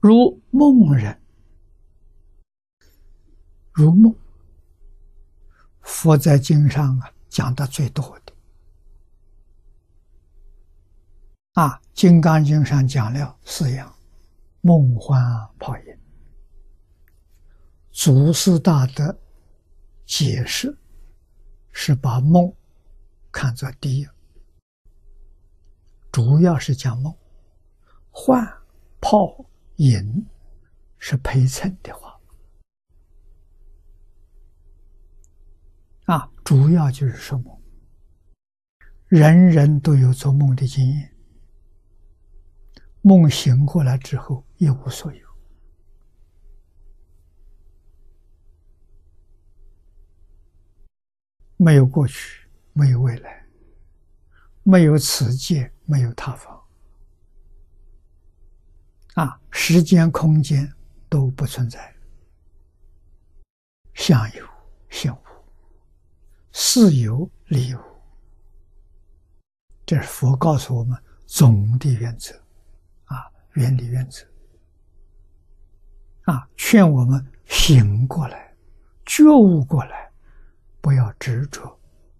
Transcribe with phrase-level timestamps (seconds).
[0.00, 1.20] 如梦人，
[3.72, 4.14] 如梦。
[5.82, 8.32] 佛在经上啊讲的最多的
[11.52, 13.94] 啊，《金刚经》上讲了四样：
[14.60, 15.18] 梦幻
[15.58, 15.98] 泡影。
[17.92, 19.16] 祖师大德
[20.04, 20.76] 解释
[21.70, 22.52] 是把梦
[23.30, 24.08] 看作第一，
[26.10, 27.16] 主要是讲梦，
[28.10, 28.44] 幻
[29.00, 29.45] 泡
[29.76, 30.26] 影
[30.98, 32.18] 是陪衬的话
[36.06, 37.60] 啊，主要就是什么，
[39.08, 41.16] 人人都有做梦的经验，
[43.02, 45.28] 梦醒过来之后一无所有，
[51.56, 53.46] 没有过去，没有未来，
[54.62, 56.62] 没有此界，没有他方。
[59.14, 60.70] 啊，时间、空间
[61.08, 61.92] 都不存在，
[63.94, 64.46] 相有
[64.90, 65.18] 性无，
[66.52, 67.80] 事有理无，
[69.86, 72.38] 这是佛告诉我们总的原则，
[73.06, 74.26] 啊，原理原则，
[76.24, 78.54] 啊，劝我们醒过来，
[79.06, 80.12] 觉悟过来，
[80.82, 81.76] 不要执着，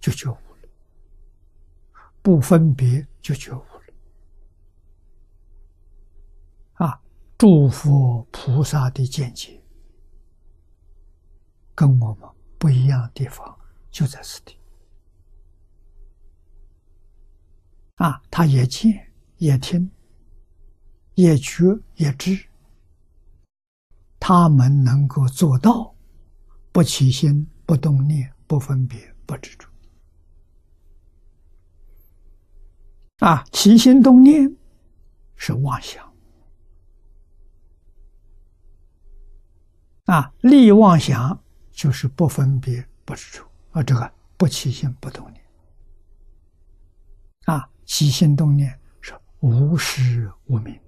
[0.00, 0.68] 就觉悟了；
[2.22, 3.62] 不分别，就觉悟。
[7.38, 9.62] 诸佛菩萨的见解
[11.72, 13.56] 跟我们不一样的地方
[13.92, 14.58] 就在此地。
[17.94, 19.88] 啊，他也见也听
[21.14, 21.62] 也觉
[21.94, 22.44] 也知，
[24.18, 25.94] 他们能够做到
[26.72, 29.68] 不起心、不动念、不分别、不执着。
[33.18, 34.56] 啊，起心动念
[35.36, 36.07] 是妄想。
[40.08, 41.38] 啊，立妄想
[41.70, 45.44] 就是不分别不执着，啊，这个不起心不动念，
[47.44, 50.80] 啊，起心动念是无始无明，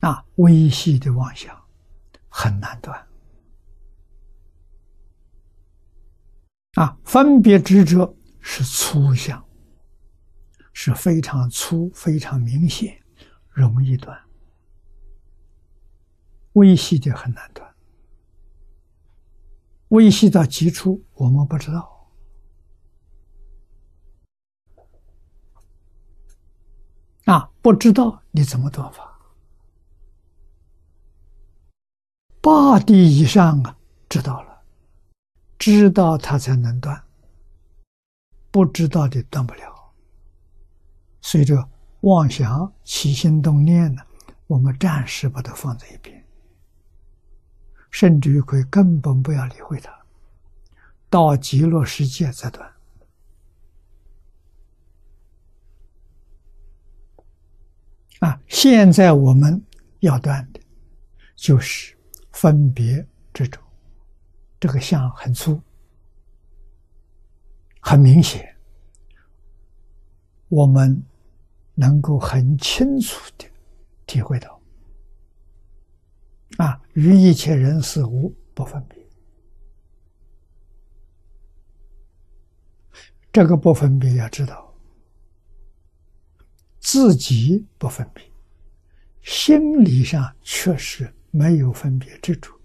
[0.00, 1.56] 啊，微细的妄想
[2.28, 3.06] 很难断，
[6.74, 9.40] 啊，分别执着是粗相，
[10.72, 13.00] 是非常粗、非常明显，
[13.48, 14.20] 容易断。
[16.58, 17.74] 微细的很难断，
[19.88, 22.10] 微细到极处，我们不知道
[27.26, 29.06] 啊，不知道你怎么断法？
[32.40, 34.62] 八地以上啊，知道了，
[35.58, 37.04] 知道他才能断，
[38.50, 39.92] 不知道的断不了。
[41.20, 41.68] 随着
[42.00, 44.02] 妄想起心动念呢，
[44.46, 46.24] 我们暂时把它放在一边。
[47.98, 49.92] 甚至于可以根本不要理会它，
[51.10, 52.72] 到极乐世界再断。
[58.20, 59.60] 啊，现在我们
[59.98, 60.60] 要断的，
[61.34, 61.96] 就是
[62.30, 63.04] 分别
[63.34, 63.60] 这种，
[64.60, 65.60] 这个相很粗，
[67.80, 68.56] 很明显，
[70.46, 71.02] 我们
[71.74, 73.44] 能够很清楚的
[74.06, 74.57] 体会到。
[76.58, 78.98] 啊，与一切人事物不分别，
[83.32, 84.74] 这个不分别要知道，
[86.80, 88.24] 自己不分别，
[89.22, 92.58] 心理上确实没有分别之处。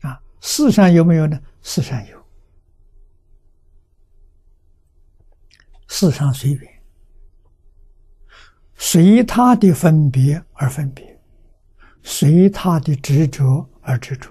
[0.00, 1.40] 啊，世上有没有呢？
[1.62, 2.20] 世上有，
[5.86, 6.82] 世上随缘，
[8.74, 11.13] 随他的分别而分别。
[12.04, 14.30] 随他的执着而执着，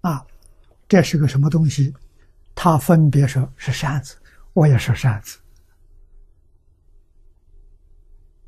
[0.00, 0.26] 啊，
[0.88, 1.94] 这是个什么东西？
[2.54, 4.16] 他分别说是扇子，
[4.54, 5.38] 我也说扇子。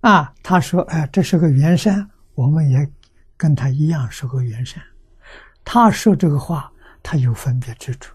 [0.01, 2.91] 啊，他说：“哎，这是个圆山，我们也
[3.37, 4.83] 跟他一样是个圆山。”
[5.63, 6.73] 他说这个话，
[7.03, 8.15] 他有分别之处；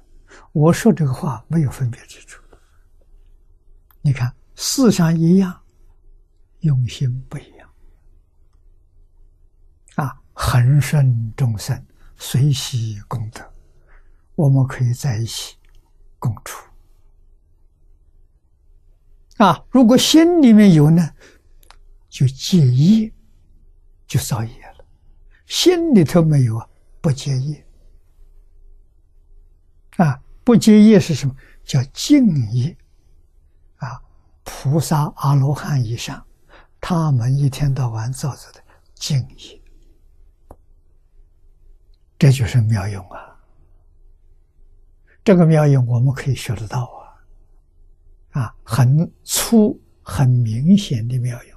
[0.53, 2.41] 我说这个话，没有分别之处。
[4.01, 5.62] 你看，思想一样，
[6.62, 7.69] 用心不一样。
[9.95, 10.19] 啊，
[10.53, 11.83] 恒顺众生，
[12.15, 13.41] 随喜功德，
[14.35, 15.55] 我们可以在一起
[16.19, 16.63] 共处。
[19.38, 21.09] 啊，如果心里面有呢，
[22.07, 23.11] 就戒业，
[24.05, 24.85] 就造业了；
[25.47, 26.69] 心里头没有啊，
[27.01, 27.65] 不戒业。
[29.97, 31.35] 啊，不结业是什么？
[31.63, 32.77] 叫净业。
[33.77, 33.99] 啊，
[34.44, 36.23] 菩萨、阿罗汉以上，
[36.79, 38.63] 他们一天到晚造作的
[38.94, 39.59] 敬业，
[42.23, 43.35] 这就是妙用啊！
[45.25, 46.89] 这个妙用我们可以学得到
[48.31, 51.52] 啊，啊，很粗、很明显的妙用。